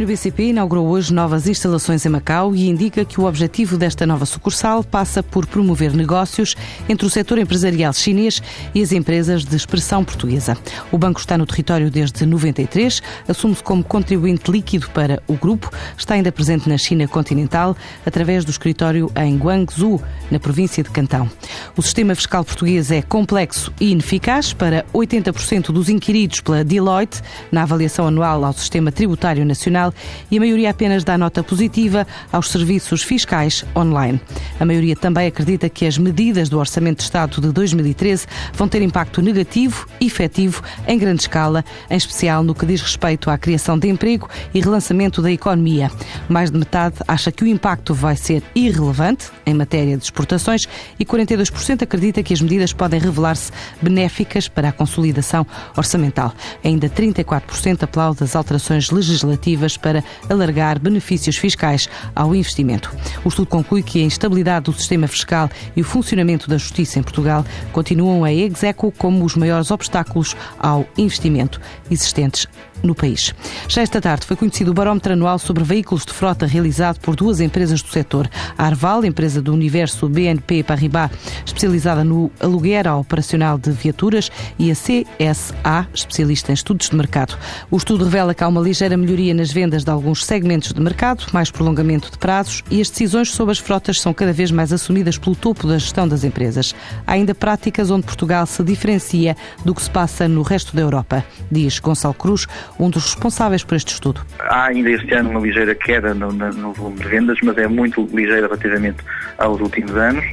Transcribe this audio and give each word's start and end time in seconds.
Milênio 0.00 0.16
BCP 0.16 0.44
inaugurou 0.44 0.88
hoje 0.88 1.12
novas 1.12 1.46
instalações 1.46 2.06
em 2.06 2.08
Macau 2.08 2.54
e 2.54 2.66
indica 2.66 3.04
que 3.04 3.20
o 3.20 3.26
objetivo 3.26 3.76
desta 3.76 4.06
nova 4.06 4.24
sucursal 4.24 4.82
passa 4.82 5.22
por 5.22 5.44
promover 5.44 5.92
negócios 5.92 6.56
entre 6.88 7.06
o 7.06 7.10
setor 7.10 7.36
empresarial 7.36 7.92
chinês 7.92 8.42
e 8.74 8.80
as 8.80 8.92
empresas 8.92 9.44
de 9.44 9.54
expressão 9.54 10.02
portuguesa. 10.02 10.56
O 10.90 10.96
banco 10.96 11.20
está 11.20 11.36
no 11.36 11.44
território 11.44 11.90
desde 11.90 12.24
93, 12.24 13.02
assume-se 13.28 13.62
como 13.62 13.84
contribuinte 13.84 14.50
líquido 14.50 14.88
para 14.88 15.22
o 15.28 15.34
grupo, 15.34 15.70
está 15.98 16.14
ainda 16.14 16.32
presente 16.32 16.66
na 16.66 16.78
China 16.78 17.06
continental 17.06 17.76
através 18.06 18.42
do 18.42 18.50
escritório 18.50 19.12
em 19.16 19.36
Guangzhou, 19.36 20.00
na 20.30 20.40
província 20.40 20.82
de 20.82 20.88
Cantão. 20.88 21.30
O 21.76 21.82
sistema 21.82 22.14
fiscal 22.14 22.42
português 22.42 22.90
é 22.90 23.02
complexo 23.02 23.70
e 23.78 23.90
ineficaz 23.90 24.54
para 24.54 24.82
80% 24.94 25.72
dos 25.72 25.90
inquiridos 25.90 26.40
pela 26.40 26.64
Deloitte 26.64 27.20
na 27.52 27.64
avaliação 27.64 28.06
anual 28.06 28.46
ao 28.46 28.54
sistema 28.54 28.90
tributário 28.90 29.44
nacional 29.44 29.89
e 30.30 30.36
a 30.36 30.40
maioria 30.40 30.70
apenas 30.70 31.04
dá 31.04 31.16
nota 31.16 31.42
positiva 31.42 32.06
aos 32.32 32.50
serviços 32.50 33.02
fiscais 33.02 33.64
online. 33.76 34.20
A 34.58 34.64
maioria 34.64 34.96
também 34.96 35.26
acredita 35.26 35.68
que 35.68 35.86
as 35.86 35.98
medidas 35.98 36.48
do 36.48 36.58
Orçamento 36.58 36.98
de 36.98 37.04
Estado 37.04 37.40
de 37.40 37.52
2013 37.52 38.26
vão 38.52 38.68
ter 38.68 38.82
impacto 38.82 39.22
negativo 39.22 39.86
e 40.00 40.06
efetivo 40.06 40.62
em 40.86 40.98
grande 40.98 41.22
escala, 41.22 41.64
em 41.88 41.96
especial 41.96 42.42
no 42.42 42.54
que 42.54 42.66
diz 42.66 42.80
respeito 42.80 43.30
à 43.30 43.38
criação 43.38 43.78
de 43.78 43.88
emprego 43.88 44.28
e 44.52 44.60
relançamento 44.60 45.22
da 45.22 45.30
economia. 45.30 45.90
Mais 46.28 46.50
de 46.50 46.58
metade 46.58 46.96
acha 47.06 47.32
que 47.32 47.44
o 47.44 47.46
impacto 47.46 47.94
vai 47.94 48.16
ser 48.16 48.42
irrelevante 48.54 49.30
em 49.46 49.54
matéria 49.54 49.96
de 49.96 50.04
exportações 50.04 50.66
e 50.98 51.04
42% 51.04 51.82
acredita 51.82 52.22
que 52.22 52.34
as 52.34 52.40
medidas 52.40 52.72
podem 52.72 53.00
revelar-se 53.00 53.52
benéficas 53.80 54.48
para 54.48 54.68
a 54.68 54.72
consolidação 54.72 55.46
orçamental. 55.76 56.34
Ainda 56.64 56.88
34% 56.88 57.82
aplaude 57.82 58.24
as 58.24 58.36
alterações 58.36 58.90
legislativas 58.90 59.76
para 59.80 60.04
alargar 60.28 60.78
benefícios 60.78 61.36
fiscais 61.36 61.88
ao 62.14 62.34
investimento. 62.34 62.94
O 63.24 63.28
estudo 63.28 63.46
conclui 63.46 63.82
que 63.82 64.00
a 64.00 64.04
instabilidade 64.04 64.66
do 64.66 64.72
sistema 64.72 65.08
fiscal 65.08 65.50
e 65.74 65.80
o 65.80 65.84
funcionamento 65.84 66.48
da 66.48 66.58
justiça 66.58 66.98
em 66.98 67.02
Portugal 67.02 67.44
continuam 67.72 68.24
a 68.24 68.32
execo 68.32 68.92
como 68.92 69.24
os 69.24 69.34
maiores 69.34 69.70
obstáculos 69.70 70.36
ao 70.58 70.86
investimento 70.96 71.60
existentes 71.90 72.46
no 72.82 72.94
país. 72.94 73.34
Já 73.68 73.82
esta 73.82 74.00
tarde 74.00 74.26
foi 74.26 74.36
conhecido 74.36 74.70
o 74.70 74.74
barómetro 74.74 75.12
anual 75.12 75.38
sobre 75.38 75.64
veículos 75.64 76.04
de 76.04 76.12
frota 76.12 76.46
realizado 76.46 76.98
por 77.00 77.14
duas 77.14 77.40
empresas 77.40 77.82
do 77.82 77.88
setor. 77.88 78.28
A 78.56 78.66
Arval, 78.66 79.04
empresa 79.04 79.42
do 79.42 79.52
universo 79.52 80.08
BNP 80.08 80.62
Paribas, 80.62 81.10
especializada 81.44 82.04
no 82.04 82.30
aluguer 82.40 82.86
operacional 82.88 83.58
de 83.58 83.70
viaturas, 83.70 84.30
e 84.58 84.70
a 84.70 84.74
CSA, 84.74 85.88
especialista 85.92 86.52
em 86.52 86.54
estudos 86.54 86.88
de 86.88 86.96
mercado. 86.96 87.36
O 87.70 87.76
estudo 87.76 88.04
revela 88.04 88.34
que 88.34 88.42
há 88.42 88.48
uma 88.48 88.60
ligeira 88.60 88.96
melhoria 88.96 89.34
nas 89.34 89.52
vendas 89.52 89.59
de 89.60 89.90
alguns 89.90 90.24
segmentos 90.24 90.72
de 90.72 90.80
mercado, 90.80 91.26
mais 91.34 91.50
prolongamento 91.50 92.10
de 92.10 92.16
prazos 92.16 92.64
e 92.70 92.80
as 92.80 92.88
decisões 92.88 93.30
sobre 93.30 93.52
as 93.52 93.58
frotas 93.58 94.00
são 94.00 94.14
cada 94.14 94.32
vez 94.32 94.50
mais 94.50 94.72
assumidas 94.72 95.18
pelo 95.18 95.36
topo 95.36 95.66
da 95.66 95.76
gestão 95.76 96.08
das 96.08 96.24
empresas. 96.24 96.74
Há 97.06 97.12
ainda 97.12 97.34
práticas 97.34 97.90
onde 97.90 98.06
Portugal 98.06 98.46
se 98.46 98.64
diferencia 98.64 99.36
do 99.62 99.74
que 99.74 99.82
se 99.82 99.90
passa 99.90 100.26
no 100.26 100.40
resto 100.40 100.74
da 100.74 100.80
Europa, 100.80 101.22
diz 101.50 101.78
Gonçalo 101.78 102.14
Cruz, 102.14 102.46
um 102.78 102.88
dos 102.88 103.04
responsáveis 103.04 103.62
por 103.62 103.74
este 103.74 103.92
estudo. 103.92 104.22
Há 104.38 104.68
ainda 104.68 104.90
este 104.90 105.12
ano 105.12 105.30
uma 105.30 105.40
ligeira 105.40 105.74
queda 105.74 106.14
no, 106.14 106.32
no 106.32 106.72
volume 106.72 106.96
de 106.96 107.08
vendas, 107.08 107.38
mas 107.42 107.58
é 107.58 107.68
muito 107.68 108.08
ligeira 108.12 108.46
relativamente 108.46 109.04
aos 109.36 109.60
últimos 109.60 109.94
anos. 109.94 110.24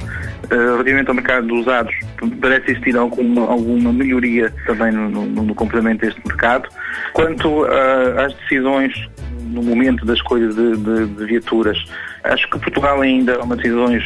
Uh, 0.44 0.72
relativamente 0.72 1.08
ao 1.08 1.14
mercado 1.14 1.46
dos 1.46 1.60
usados, 1.60 1.94
parece 2.40 2.70
existir 2.70 2.96
alguma, 2.96 3.42
alguma 3.42 3.92
melhoria 3.92 4.50
também 4.66 4.90
no, 4.90 5.10
no, 5.10 5.42
no 5.42 5.54
complemento 5.54 6.06
deste 6.06 6.20
mercado. 6.26 6.68
Quanto 7.12 7.64
uh, 7.64 8.20
às 8.24 8.32
decisões 8.34 8.94
no 9.48 9.62
momento 9.62 10.04
da 10.04 10.14
escolha 10.14 10.48
de, 10.48 10.76
de, 10.76 11.06
de, 11.06 11.24
viaturas, 11.24 11.82
acho 12.24 12.48
que 12.50 12.58
Portugal 12.58 13.00
ainda 13.00 13.32
é 13.32 13.38
uma 13.38 13.56
decisões 13.56 14.04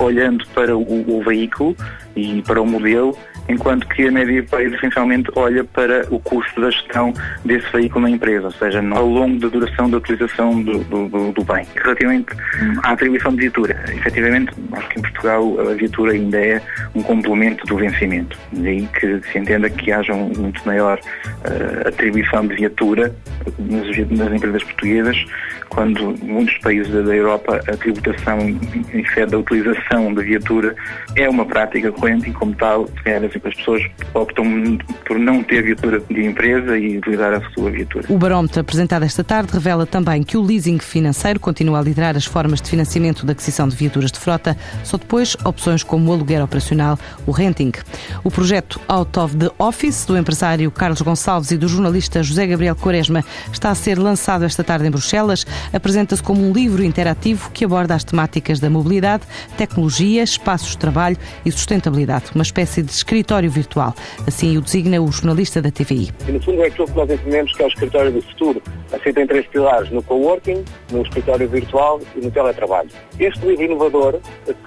olhando 0.00 0.46
para 0.48 0.76
o, 0.76 1.18
o 1.18 1.22
veículo 1.22 1.76
e 2.16 2.42
para 2.42 2.60
o 2.60 2.66
modelo 2.66 3.16
enquanto 3.48 3.86
que 3.88 4.06
a 4.06 4.10
média 4.10 4.42
país 4.44 4.72
essencialmente 4.72 5.30
olha 5.34 5.64
para 5.64 6.06
o 6.10 6.18
custo 6.20 6.60
da 6.60 6.70
gestão 6.70 7.12
desse 7.44 7.70
veículo 7.72 8.02
na 8.02 8.10
empresa, 8.10 8.46
ou 8.46 8.52
seja, 8.52 8.82
ao 8.92 9.06
longo 9.06 9.38
da 9.38 9.48
duração 9.48 9.90
da 9.90 9.98
utilização 9.98 10.62
do, 10.62 10.78
do, 10.84 11.32
do 11.32 11.44
bem. 11.44 11.66
Relativamente 11.76 12.28
à 12.82 12.92
atribuição 12.92 13.32
de 13.32 13.42
viatura, 13.42 13.84
efetivamente, 13.88 14.52
acho 14.72 14.88
que 14.88 14.98
em 14.98 15.02
Portugal 15.02 15.60
a 15.60 15.74
viatura 15.74 16.12
ainda 16.12 16.38
é 16.38 16.62
um 16.94 17.02
complemento 17.02 17.66
do 17.66 17.76
vencimento, 17.76 18.38
daí 18.52 18.88
que 18.98 19.20
se 19.30 19.38
entenda 19.38 19.68
que 19.68 19.92
haja 19.92 20.14
um 20.14 20.32
muito 20.36 20.64
maior 20.66 20.98
uh, 20.98 21.88
atribuição 21.88 22.46
de 22.46 22.54
viatura 22.54 23.14
nas, 23.58 24.10
nas 24.10 24.32
empresas 24.32 24.62
portuguesas, 24.62 25.24
quando 25.68 26.14
muitos 26.22 26.56
países 26.58 26.92
da 26.92 27.14
Europa 27.14 27.60
a 27.66 27.76
tributação 27.76 28.38
em 28.48 29.04
sede 29.12 29.32
da 29.32 29.38
utilização 29.38 30.14
da 30.14 30.22
viatura 30.22 30.74
é 31.16 31.28
uma 31.28 31.44
prática 31.44 31.90
corrente 32.04 32.28
e 32.28 32.32
como 32.34 32.54
tal, 32.54 32.84
as 32.84 33.54
pessoas 33.56 33.82
optam 34.12 34.44
por 35.06 35.18
não 35.18 35.42
ter 35.42 35.62
viatura 35.62 36.00
de 36.00 36.26
empresa 36.26 36.76
e 36.76 36.98
utilizar 36.98 37.32
a 37.32 37.50
sua 37.52 37.70
viatura. 37.70 38.04
O 38.10 38.18
barómetro 38.18 38.60
apresentado 38.60 39.04
esta 39.04 39.24
tarde 39.24 39.52
revela 39.54 39.86
também 39.86 40.22
que 40.22 40.36
o 40.36 40.42
leasing 40.42 40.78
financeiro 40.78 41.40
continua 41.40 41.78
a 41.78 41.82
liderar 41.82 42.14
as 42.14 42.26
formas 42.26 42.60
de 42.60 42.68
financiamento 42.68 43.24
da 43.24 43.32
aquisição 43.32 43.66
de 43.66 43.74
viaturas 43.74 44.12
de 44.12 44.18
frota, 44.18 44.54
só 44.82 44.98
depois 44.98 45.34
opções 45.44 45.82
como 45.82 46.10
o 46.10 46.12
aluguer 46.12 46.42
operacional, 46.42 46.98
o 47.26 47.30
renting. 47.30 47.72
O 48.22 48.30
projeto 48.30 48.78
Out 48.86 49.18
of 49.18 49.36
the 49.36 49.50
Office, 49.58 50.04
do 50.04 50.18
empresário 50.18 50.70
Carlos 50.70 51.00
Gonçalves 51.00 51.52
e 51.52 51.56
do 51.56 51.68
jornalista 51.68 52.22
José 52.22 52.46
Gabriel 52.46 52.76
Quaresma, 52.76 53.24
está 53.50 53.70
a 53.70 53.74
ser 53.74 53.98
lançado 53.98 54.44
esta 54.44 54.62
tarde 54.62 54.86
em 54.86 54.90
Bruxelas. 54.90 55.46
Apresenta-se 55.72 56.22
como 56.22 56.46
um 56.46 56.52
livro 56.52 56.84
interativo 56.84 57.50
que 57.50 57.64
aborda 57.64 57.94
as 57.94 58.04
temáticas 58.04 58.60
da 58.60 58.68
mobilidade, 58.68 59.22
tecnologia, 59.56 60.22
espaços 60.22 60.72
de 60.72 60.78
trabalho 60.78 61.16
e 61.46 61.50
sustentabilidade, 61.50 61.93
uma 62.34 62.42
espécie 62.42 62.82
de 62.82 62.90
escritório 62.90 63.50
virtual. 63.50 63.94
Assim 64.26 64.56
o 64.56 64.60
designa 64.60 65.00
o 65.00 65.10
jornalista 65.10 65.62
da 65.62 65.70
TVI. 65.70 66.10
E, 66.28 66.32
no 66.32 66.42
fundo 66.42 66.62
é 66.62 66.66
aquilo 66.66 66.86
que 66.86 66.96
nós 66.96 67.10
entendemos 67.10 67.52
que 67.56 67.62
é 67.62 67.66
o 67.66 67.68
escritório 67.68 68.12
do 68.12 68.22
futuro. 68.22 68.62
Aceita 68.92 69.20
em 69.20 69.26
três 69.26 69.46
pilares, 69.46 69.90
no 69.90 70.02
coworking, 70.02 70.64
no 70.92 71.02
escritório 71.02 71.48
virtual 71.48 72.00
e 72.16 72.20
no 72.20 72.30
teletrabalho. 72.30 72.88
Este 73.18 73.46
livro 73.46 73.64
inovador, 73.64 74.20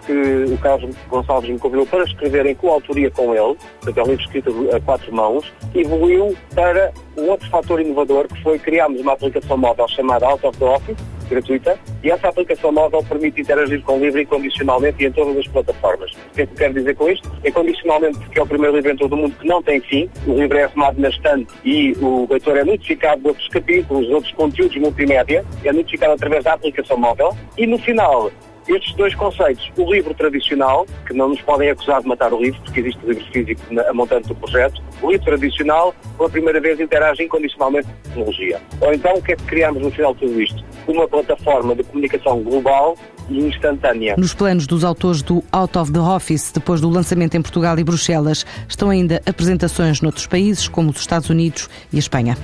que 0.05 0.53
o 0.53 0.57
Carlos 0.57 0.95
Gonçalves 1.09 1.49
me 1.49 1.59
convidou 1.59 1.85
para 1.85 2.03
escrever 2.03 2.45
em 2.45 2.55
coautoria 2.55 3.11
com 3.11 3.33
ele, 3.33 3.57
é 3.85 4.03
um 4.03 4.07
livro 4.07 4.23
escrito 4.23 4.69
a 4.75 4.79
quatro 4.79 5.13
mãos, 5.13 5.51
evoluiu 5.73 6.35
para 6.53 6.91
um 7.17 7.29
outro 7.29 7.49
fator 7.49 7.81
inovador 7.81 8.27
que 8.27 8.41
foi 8.43 8.59
criarmos 8.59 9.01
uma 9.01 9.13
aplicação 9.13 9.57
móvel 9.57 9.87
chamada 9.87 10.25
Out 10.27 10.45
of 10.45 10.57
the 10.57 10.65
Office, 10.65 10.97
gratuita, 11.27 11.77
e 12.03 12.11
essa 12.11 12.27
aplicação 12.27 12.71
móvel 12.71 13.03
permite 13.03 13.41
interagir 13.41 13.81
com 13.83 13.97
o 13.97 13.99
livro 13.99 14.21
incondicionalmente 14.21 15.03
e 15.03 15.07
em 15.07 15.11
todas 15.11 15.37
as 15.37 15.47
plataformas. 15.47 16.11
O 16.11 16.35
que 16.35 16.41
é 16.41 16.45
que 16.45 16.53
eu 16.53 16.57
quero 16.57 16.73
dizer 16.73 16.95
com 16.95 17.09
isto? 17.09 17.31
Incondicionalmente 17.45 18.19
porque 18.19 18.39
é 18.39 18.43
o 18.43 18.47
primeiro 18.47 18.75
livro 18.75 18.91
em 18.91 18.97
todo 18.97 19.13
o 19.13 19.17
mundo 19.17 19.35
que 19.37 19.47
não 19.47 19.61
tem 19.61 19.79
fim, 19.81 20.09
o 20.25 20.33
livro 20.33 20.57
é 20.57 20.63
arrumado 20.63 20.99
na 20.99 21.09
estante 21.09 21.53
e 21.63 21.93
o 22.01 22.27
leitor 22.29 22.57
é 22.57 22.63
notificado 22.63 23.21
de 23.21 23.27
outros 23.27 23.47
capítulos, 23.49 24.09
outros 24.09 24.33
conteúdos 24.33 24.77
multimédia, 24.77 25.45
é 25.63 25.71
notificado 25.71 26.13
através 26.13 26.43
da 26.43 26.53
aplicação 26.53 26.97
móvel, 26.97 27.35
e 27.57 27.65
no 27.65 27.77
final 27.79 28.31
estes 28.67 28.93
dois 28.95 29.15
conceitos, 29.15 29.71
o 29.77 29.93
livro 29.93 30.13
tradicional, 30.13 30.85
que 31.07 31.13
não 31.13 31.29
nos 31.29 31.41
podem 31.41 31.69
acusar 31.69 32.01
de 32.01 32.07
matar 32.07 32.33
o 32.33 32.41
livro, 32.41 32.59
porque 32.63 32.81
existe 32.81 33.05
o 33.05 33.09
livro 33.09 33.25
físico 33.31 33.61
a 33.79 33.93
montante 33.93 34.27
do 34.27 34.35
projeto, 34.35 34.81
o 35.01 35.09
livro 35.09 35.25
tradicional, 35.25 35.95
pela 36.17 36.29
primeira 36.29 36.59
vez, 36.59 36.79
interage 36.79 37.23
incondicionalmente 37.23 37.87
com 37.87 37.93
a 37.93 38.03
tecnologia. 38.03 38.61
Ou 38.81 38.93
então, 38.93 39.13
o 39.13 39.21
que 39.21 39.31
é 39.31 39.35
que 39.35 39.43
criamos 39.43 39.81
no 39.81 39.91
final 39.91 40.13
de 40.13 40.19
tudo 40.19 40.41
isto? 40.41 40.65
Uma 40.87 41.07
plataforma 41.07 41.75
de 41.75 41.83
comunicação 41.83 42.41
global 42.41 42.97
e 43.29 43.39
instantânea. 43.39 44.15
Nos 44.17 44.33
planos 44.33 44.65
dos 44.65 44.83
autores 44.83 45.21
do 45.21 45.43
Out 45.51 45.77
of 45.77 45.91
the 45.91 45.99
Office, 45.99 46.51
depois 46.51 46.81
do 46.81 46.89
lançamento 46.89 47.35
em 47.35 47.41
Portugal 47.41 47.77
e 47.77 47.83
Bruxelas, 47.83 48.45
estão 48.67 48.89
ainda 48.89 49.21
apresentações 49.25 50.01
noutros 50.01 50.27
países, 50.27 50.67
como 50.67 50.89
os 50.89 50.99
Estados 50.99 51.29
Unidos 51.29 51.69
e 51.91 51.97
a 51.97 51.99
Espanha. 51.99 52.37